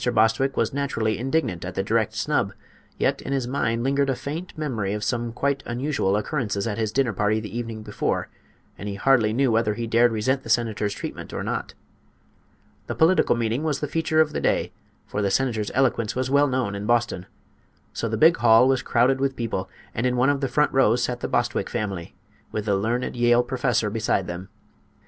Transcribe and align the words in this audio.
Bostwick 0.15 0.57
was 0.57 0.73
naturally 0.73 1.19
indignant 1.19 1.63
at 1.63 1.75
the 1.75 1.83
direct 1.83 2.15
snub; 2.15 2.53
yet 2.97 3.21
in 3.21 3.33
his 3.33 3.47
mind 3.47 3.83
lingered 3.83 4.09
a 4.09 4.15
faint 4.15 4.51
memory 4.57 4.93
of 4.95 5.03
some 5.03 5.31
quite 5.31 5.61
unusual 5.67 6.17
occurrences 6.17 6.65
at 6.65 6.79
his 6.79 6.91
dinner 6.91 7.13
party 7.13 7.39
the 7.39 7.55
evening 7.55 7.83
before, 7.83 8.27
and 8.79 8.89
he 8.89 8.95
hardly 8.95 9.31
knew 9.31 9.51
whether 9.51 9.75
he 9.75 9.85
dared 9.85 10.11
resent 10.11 10.41
the 10.41 10.49
senator's 10.49 10.95
treatment 10.95 11.31
or 11.33 11.43
not. 11.43 11.75
The 12.87 12.95
political 12.95 13.35
meeting 13.35 13.61
was 13.63 13.79
the 13.79 13.87
feature 13.87 14.19
of 14.19 14.33
the 14.33 14.41
day, 14.41 14.71
for 15.05 15.21
the 15.21 15.29
senator's 15.29 15.69
eloquence 15.75 16.15
was 16.15 16.31
well 16.31 16.47
known 16.47 16.73
in 16.73 16.87
Boston. 16.87 17.27
So 17.93 18.09
the 18.09 18.17
big 18.17 18.37
hall 18.37 18.67
was 18.67 18.81
crowded 18.81 19.19
with 19.21 19.35
people, 19.35 19.69
and 19.93 20.07
in 20.07 20.17
one 20.17 20.31
of 20.31 20.41
the 20.41 20.47
front 20.49 20.71
rows 20.73 21.03
sat 21.03 21.19
the 21.19 21.27
Bostwick 21.27 21.69
family, 21.69 22.15
with 22.51 22.65
the 22.65 22.75
learned 22.75 23.15
Yale 23.15 23.43
professor 23.43 23.91
beside 23.91 24.25
them. 24.25 24.49